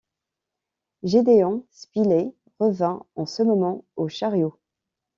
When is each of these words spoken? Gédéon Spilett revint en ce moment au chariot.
Gédéon 1.03 1.63
Spilett 1.69 2.33
revint 2.57 3.05
en 3.15 3.27
ce 3.27 3.43
moment 3.43 3.85
au 3.97 4.09
chariot. 4.09 4.57